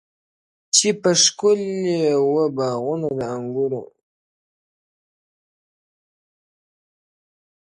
چي 0.75 0.89
په 1.01 1.11
ښكلي 1.21 1.79
وه 2.31 2.45
باغونه 2.57 3.09
د 3.17 3.19
انګورو!. 3.35 3.81